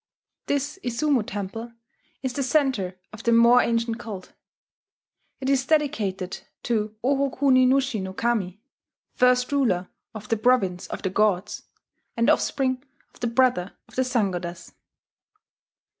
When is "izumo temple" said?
0.83-1.73